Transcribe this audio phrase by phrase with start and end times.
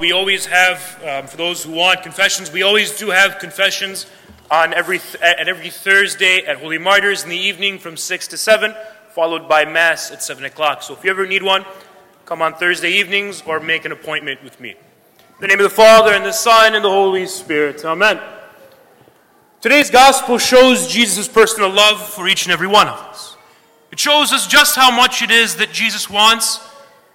[0.00, 4.06] We always have, um, for those who want confessions, we always do have confessions
[4.50, 8.36] on every th- at every Thursday at Holy Martyrs in the evening from 6 to
[8.36, 8.74] 7,
[9.10, 10.82] followed by Mass at 7 o'clock.
[10.82, 11.64] So if you ever need one,
[12.24, 14.70] come on Thursday evenings or make an appointment with me.
[14.70, 14.76] In
[15.38, 17.84] the name of the Father, and the Son, and the Holy Spirit.
[17.84, 18.18] Amen.
[19.60, 23.36] Today's Gospel shows Jesus' personal love for each and every one of us.
[23.92, 26.58] It shows us just how much it is that Jesus wants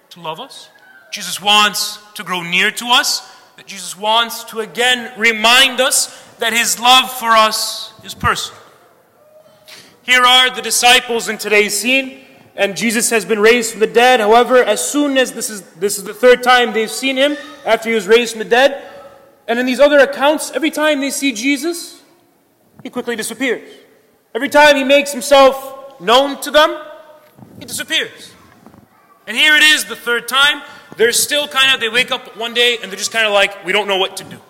[0.08, 0.70] to love us.
[1.12, 6.54] Jesus wants to grow near to us, that Jesus wants to again remind us that
[6.54, 8.58] his love for us is personal.
[10.02, 12.24] Here are the disciples in today's scene,
[12.56, 14.20] and Jesus has been raised from the dead.
[14.20, 17.90] However, as soon as this is, this is the third time they've seen him after
[17.90, 18.82] he was raised from the dead,
[19.46, 22.02] and in these other accounts, every time they see Jesus,
[22.82, 23.70] he quickly disappears.
[24.34, 26.82] Every time he makes himself known to them,
[27.58, 28.32] he disappears.
[29.26, 30.62] And here it is, the third time.
[30.96, 33.64] They're still kind of, they wake up one day and they're just kind of like,
[33.64, 34.40] we don't know what to do.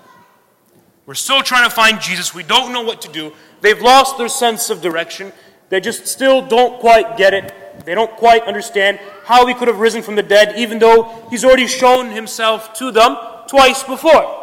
[1.07, 2.35] We're still trying to find Jesus.
[2.35, 3.33] We don't know what to do.
[3.61, 5.33] They've lost their sense of direction.
[5.69, 7.85] They just still don't quite get it.
[7.85, 11.45] They don't quite understand how he could have risen from the dead, even though he's
[11.45, 13.17] already shown himself to them
[13.49, 14.39] twice before.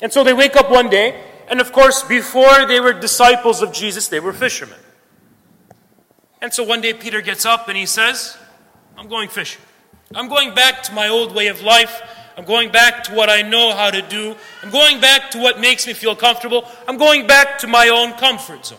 [0.00, 3.72] And so they wake up one day, and of course, before they were disciples of
[3.72, 4.78] Jesus, they were fishermen.
[6.40, 8.36] And so one day Peter gets up and he says,
[8.96, 9.62] I'm going fishing.
[10.14, 12.00] I'm going back to my old way of life.
[12.36, 14.36] I'm going back to what I know how to do.
[14.62, 16.66] I'm going back to what makes me feel comfortable.
[16.86, 18.78] I'm going back to my own comfort zone,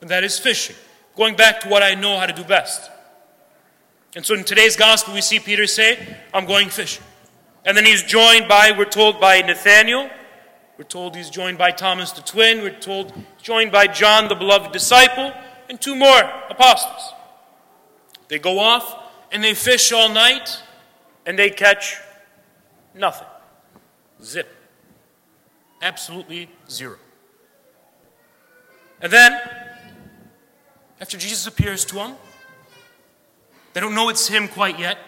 [0.00, 0.76] and that is fishing.
[1.14, 2.90] Going back to what I know how to do best.
[4.14, 7.04] And so in today's gospel, we see Peter say, I'm going fishing.
[7.64, 10.08] And then he's joined by, we're told, by Nathaniel.
[10.78, 12.62] We're told he's joined by Thomas the twin.
[12.62, 15.32] We're told joined by John, the beloved disciple,
[15.68, 17.12] and two more apostles.
[18.28, 20.62] They go off and they fish all night
[21.24, 21.96] and they catch
[22.94, 23.26] nothing.
[24.22, 24.48] Zip.
[25.82, 26.96] Absolutely zero.
[29.00, 29.38] And then,
[31.00, 32.14] after Jesus appears to them,
[33.74, 34.98] they don't know it's him quite yet.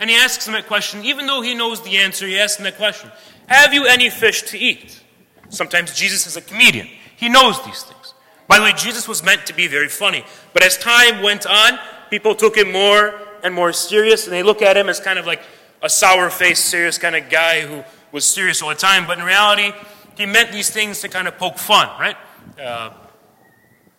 [0.00, 2.64] And he asks them that question, even though he knows the answer, he asks them
[2.64, 3.12] that question
[3.46, 5.00] Have you any fish to eat?
[5.50, 8.14] Sometimes Jesus is a comedian, he knows these things.
[8.48, 11.78] By the way, Jesus was meant to be very funny, but as time went on,
[12.10, 15.26] people took him more and more serious, and they look at him as kind of
[15.26, 15.42] like
[15.82, 17.82] a sour faced, serious kind of guy who
[18.12, 19.06] was serious all the time.
[19.06, 19.72] But in reality,
[20.16, 22.16] he meant these things to kind of poke fun, right?
[22.60, 22.90] Uh,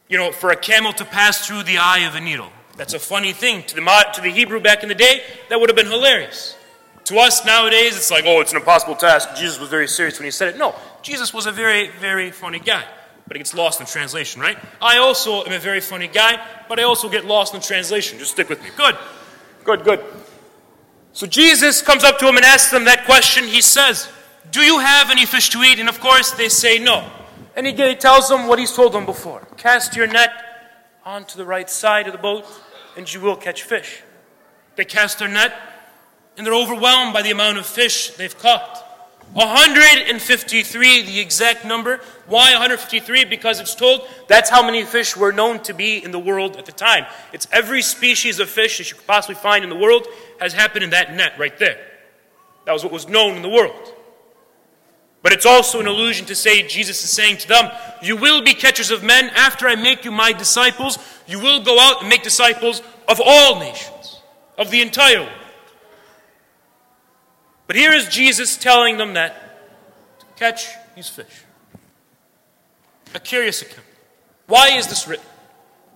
[0.07, 2.49] you know, for a camel to pass through the eye of a needle.
[2.77, 3.63] That's a funny thing.
[3.63, 6.55] To the, to the Hebrew back in the day, that would have been hilarious.
[7.05, 9.35] To us nowadays, it's like, oh, it's an impossible task.
[9.35, 10.57] Jesus was very serious when he said it.
[10.57, 12.85] No, Jesus was a very, very funny guy.
[13.27, 14.57] But it gets lost in translation, right?
[14.81, 18.19] I also am a very funny guy, but I also get lost in translation.
[18.19, 18.69] Just stick with me.
[18.75, 18.97] Good.
[19.63, 20.03] Good, good.
[21.13, 23.45] So Jesus comes up to him and asks them that question.
[23.45, 24.09] He says,
[24.51, 25.79] Do you have any fish to eat?
[25.79, 27.09] And of course, they say no.
[27.55, 30.31] And he tells them what he's told them before Cast your net
[31.05, 32.45] onto the right side of the boat,
[32.97, 34.01] and you will catch fish.
[34.75, 35.53] They cast their net,
[36.37, 38.92] and they're overwhelmed by the amount of fish they've caught.
[39.33, 41.99] 153, the exact number.
[42.27, 43.25] Why 153?
[43.25, 46.65] Because it's told that's how many fish were known to be in the world at
[46.65, 47.05] the time.
[47.33, 50.07] It's every species of fish that you could possibly find in the world
[50.39, 51.77] has happened in that net right there.
[52.65, 53.93] That was what was known in the world.
[55.23, 57.71] But it's also an allusion to say, Jesus is saying to them,
[58.03, 59.31] You will be catchers of men.
[59.35, 63.59] After I make you my disciples, you will go out and make disciples of all
[63.59, 64.21] nations,
[64.57, 65.42] of the entire world.
[67.67, 71.43] But here is Jesus telling them that to catch these fish.
[73.15, 73.87] A curious account.
[74.47, 75.25] Why is this written?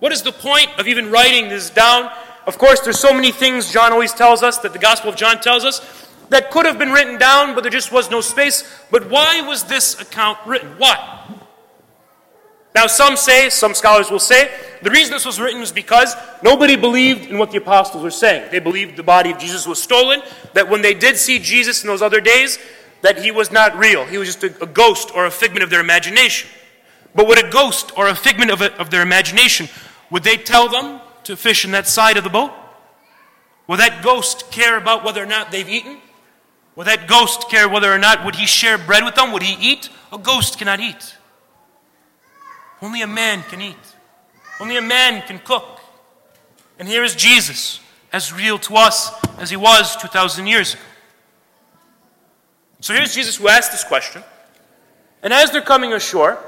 [0.00, 2.10] What is the point of even writing this down?
[2.46, 5.40] Of course, there's so many things John always tells us, that the Gospel of John
[5.40, 5.80] tells us,
[6.30, 8.64] that could have been written down, but there just was no space.
[8.90, 10.70] But why was this account written?
[10.78, 11.24] Why?
[12.78, 14.52] Now, some say, some scholars will say,
[14.82, 18.52] the reason this was written was because nobody believed in what the apostles were saying.
[18.52, 20.22] They believed the body of Jesus was stolen,
[20.54, 22.56] that when they did see Jesus in those other days,
[23.02, 24.06] that he was not real.
[24.06, 26.48] He was just a, a ghost or a figment of their imagination.
[27.16, 29.68] But would a ghost or a figment of, a, of their imagination,
[30.08, 32.52] would they tell them to fish in that side of the boat?
[33.66, 35.98] Will that ghost care about whether or not they've eaten?
[36.76, 39.32] Will that ghost care whether or not would he share bread with them?
[39.32, 39.90] Would he eat?
[40.12, 41.16] A ghost cannot eat.
[42.80, 43.76] Only a man can eat.
[44.60, 45.80] Only a man can cook.
[46.78, 47.80] And here is Jesus,
[48.12, 50.82] as real to us as he was 2,000 years ago.
[52.80, 54.22] So here's Jesus who asked this question.
[55.22, 56.38] And as they're coming ashore,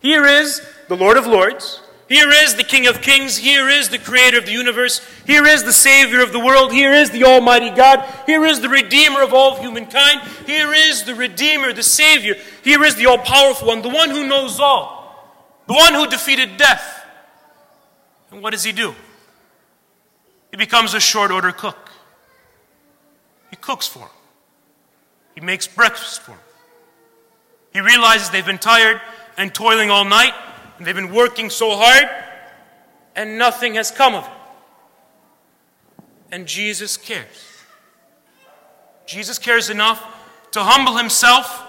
[0.00, 3.36] here is the Lord of Lords, Here is the King of Kings.
[3.36, 5.06] Here is the Creator of the universe.
[5.26, 6.72] Here is the Savior of the world.
[6.72, 8.02] Here is the Almighty God.
[8.24, 10.22] Here is the Redeemer of all humankind.
[10.46, 12.36] Here is the Redeemer, the Savior.
[12.64, 16.56] Here is the All Powerful One, the one who knows all, the one who defeated
[16.56, 17.04] death.
[18.30, 18.94] And what does he do?
[20.50, 21.90] He becomes a short order cook.
[23.50, 24.08] He cooks for him,
[25.34, 26.40] he makes breakfast for him.
[27.74, 28.98] He realizes they've been tired
[29.36, 30.32] and toiling all night
[30.78, 32.08] and they've been working so hard,
[33.16, 34.30] and nothing has come of it.
[36.30, 37.64] And Jesus cares.
[39.06, 40.06] Jesus cares enough
[40.52, 41.64] to humble himself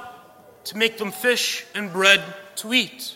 [0.65, 2.21] to make them fish and bread
[2.57, 3.15] to eat.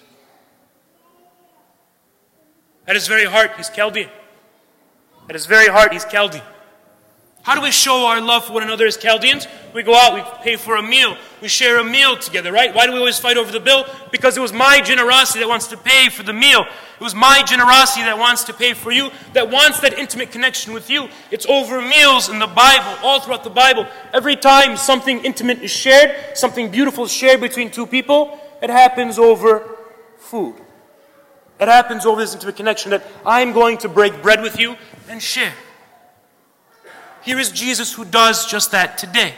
[2.87, 4.09] At his very heart, he's Chaldean.
[5.29, 6.43] At his very heart, he's Chaldean.
[7.43, 9.47] How do we show our love for one another as Chaldeans?
[9.73, 12.73] We go out, we pay for a meal, we share a meal together, right?
[12.73, 13.85] Why do we always fight over the bill?
[14.13, 16.61] Because it was my generosity that wants to pay for the meal.
[16.61, 20.71] It was my generosity that wants to pay for you, that wants that intimate connection
[20.71, 21.09] with you.
[21.31, 23.85] It's over meals in the Bible, all throughout the Bible.
[24.13, 29.19] Every time something intimate is shared, something beautiful is shared between two people, it happens
[29.19, 29.75] over
[30.19, 30.55] food.
[31.59, 34.77] It happens over this intimate connection that I'm going to break bread with you
[35.09, 35.53] and share.
[37.21, 39.33] Here is Jesus who does just that today.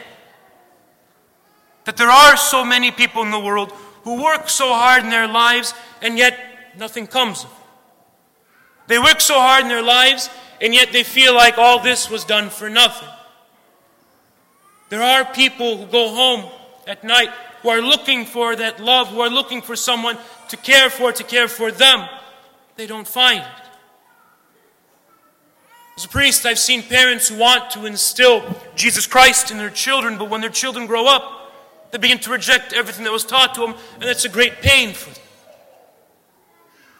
[1.86, 3.72] That there are so many people in the world
[4.02, 5.72] who work so hard in their lives
[6.02, 6.38] and yet
[6.76, 7.46] nothing comes.
[8.88, 10.28] They work so hard in their lives
[10.60, 13.08] and yet they feel like all this was done for nothing.
[14.88, 16.50] There are people who go home
[16.86, 17.30] at night
[17.62, 20.18] who are looking for that love, who are looking for someone
[20.48, 22.08] to care for, to care for them.
[22.76, 23.66] They don't find it.
[25.96, 28.44] As a priest, I've seen parents who want to instill
[28.74, 31.45] Jesus Christ in their children, but when their children grow up,
[31.90, 34.92] they begin to reject everything that was taught to them, and it's a great pain
[34.92, 35.22] for them.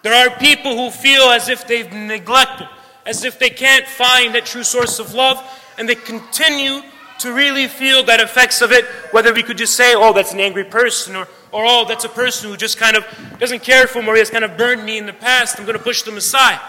[0.03, 2.69] There are people who feel as if they've been neglected,
[3.05, 5.43] as if they can't find that true source of love,
[5.79, 6.81] and they continue
[7.19, 10.41] to really feel that effects of it, whether we could just say, oh, that's an
[10.41, 13.05] angry person, or, or oh, that's a person who just kind of
[13.39, 15.67] doesn't care for me, or he has kind of burned me in the past, I'm
[15.67, 16.61] going to push them aside.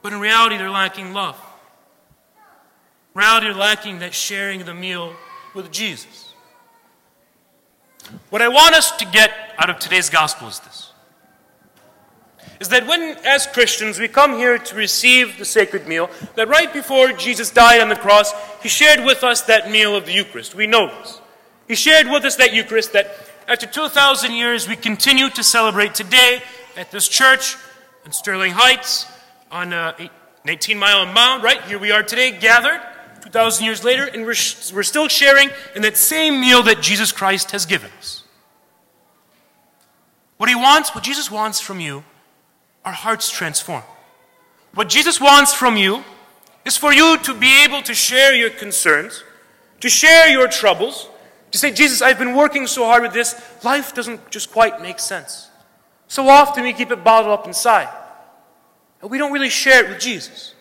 [0.00, 1.36] But in reality, they're lacking love.
[3.14, 5.12] In reality, they're lacking that sharing of the meal
[5.54, 6.27] with Jesus.
[8.30, 10.92] What I want us to get out of today's gospel is this
[12.60, 16.72] is that when, as Christians, we come here to receive the sacred meal, that right
[16.72, 18.32] before Jesus died on the cross,
[18.62, 20.56] he shared with us that meal of the Eucharist.
[20.56, 21.20] We know this.
[21.68, 23.14] He shared with us that Eucharist that
[23.46, 26.42] after 2,000 years we continue to celebrate today
[26.76, 27.56] at this church
[28.04, 29.06] in Sterling Heights
[29.52, 30.10] on an
[30.44, 31.62] 18 mile mound, right?
[31.62, 32.80] Here we are today, gathered
[33.28, 37.12] 2,000 years later, and we're, sh- we're still sharing in that same meal that Jesus
[37.12, 38.24] Christ has given us.
[40.38, 42.04] What he wants, what Jesus wants from you,
[42.86, 43.84] our hearts transformed.
[44.72, 46.04] What Jesus wants from you
[46.64, 49.22] is for you to be able to share your concerns,
[49.80, 51.10] to share your troubles,
[51.50, 54.98] to say, Jesus, I've been working so hard with this, life doesn't just quite make
[54.98, 55.50] sense.
[56.06, 57.88] So often we keep it bottled up inside.
[59.02, 60.54] And we don't really share it with Jesus.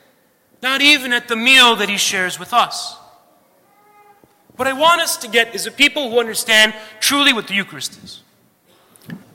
[0.61, 2.97] Not even at the meal that he shares with us.
[4.55, 8.03] What I want us to get is a people who understand truly what the Eucharist
[8.03, 8.23] is.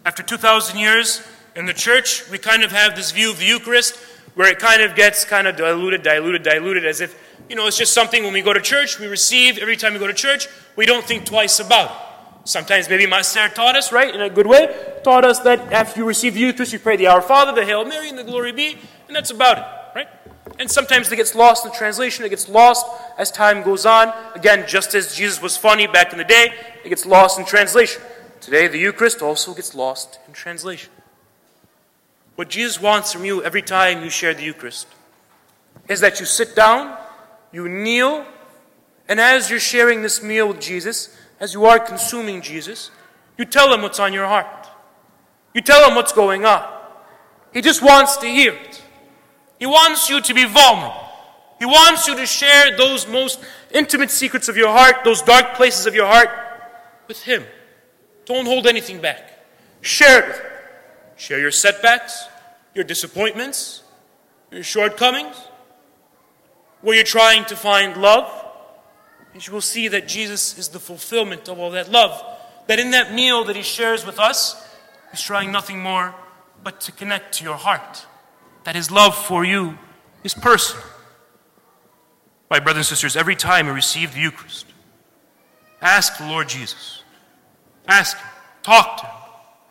[0.05, 1.23] After 2,000 years
[1.55, 3.97] in the church, we kind of have this view of the Eucharist
[4.35, 7.17] where it kind of gets kind of diluted, diluted, diluted, as if,
[7.49, 10.01] you know, it's just something when we go to church, we receive every time we
[10.01, 11.97] go to church, we don't think twice about it.
[12.49, 14.75] Sometimes maybe Master taught us, right, in a good way,
[15.05, 17.85] taught us that after you receive the Eucharist, you pray the Our Father, the Hail
[17.85, 18.77] Mary, and the Glory Be,
[19.07, 19.65] and that's about it?
[20.59, 22.87] And sometimes it gets lost in translation, it gets lost
[23.19, 24.13] as time goes on.
[24.35, 26.53] Again, just as Jesus was funny back in the day,
[26.85, 28.03] it gets lost in translation.
[28.41, 30.91] Today, the Eucharist also gets lost in translation.
[32.35, 34.89] What Jesus wants from you every time you share the Eucharist
[35.89, 36.97] is that you sit down,
[37.53, 38.27] you kneel,
[39.09, 42.91] and as you're sharing this meal with Jesus, as you are consuming Jesus,
[43.37, 44.69] you tell him what's on your heart.
[45.55, 46.69] You tell him what's going on.
[47.53, 48.82] He just wants to hear it.
[49.63, 51.09] He wants you to be vulnerable.
[51.61, 53.39] He wants you to share those most
[53.71, 56.31] intimate secrets of your heart, those dark places of your heart,
[57.07, 57.45] with Him.
[58.25, 59.21] Don't hold anything back.
[59.81, 60.47] Share it with Him.
[61.15, 62.25] Share your setbacks,
[62.75, 63.85] your disappointments,
[64.51, 65.37] your shortcomings,
[66.81, 68.29] where you're trying to find love,
[69.33, 72.21] and you will see that Jesus is the fulfillment of all that love.
[72.67, 74.61] That in that meal that he shares with us,
[75.13, 76.17] he's trying nothing more
[76.65, 78.07] but to connect to your heart.
[78.65, 79.79] That his love for you
[80.25, 80.85] is personal.
[82.51, 84.67] My brothers and sisters, every time you receive the Eucharist,
[85.81, 87.03] ask the Lord Jesus.
[87.89, 88.27] Ask him.
[88.63, 89.23] Talk to him.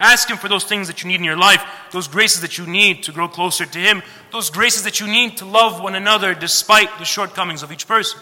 [0.01, 2.65] Ask Him for those things that you need in your life, those graces that you
[2.65, 6.33] need to grow closer to Him, those graces that you need to love one another
[6.33, 8.19] despite the shortcomings of each person.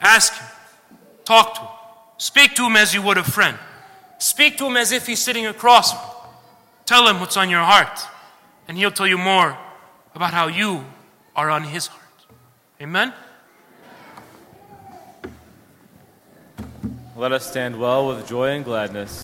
[0.00, 0.48] Ask Him.
[1.26, 1.68] Talk to Him.
[2.16, 3.58] Speak to Him as you would a friend.
[4.16, 5.92] Speak to Him as if He's sitting across.
[6.86, 8.00] Tell Him what's on your heart,
[8.70, 9.58] and He'll tell you more
[10.14, 10.84] about how you
[11.34, 12.26] are on His heart.
[12.80, 13.12] Amen?
[17.16, 19.10] Let us stand well with joy and gladness.